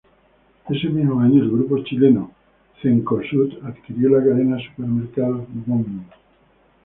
Ese 0.67 0.89
mismo 0.89 1.19
año 1.19 1.43
el 1.43 1.51
grupo 1.51 1.77
chileno 1.83 2.31
Cencosud 2.81 3.53
adquirió 3.63 4.09
la 4.09 4.25
cadena 4.25 4.55
de 4.55 4.65
supermercados 4.65 5.45
Wong. 5.67 6.01